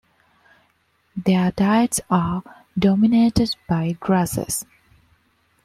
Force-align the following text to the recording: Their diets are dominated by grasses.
Their 1.15 1.51
diets 1.51 2.01
are 2.09 2.41
dominated 2.75 3.55
by 3.69 3.91
grasses. 3.99 4.65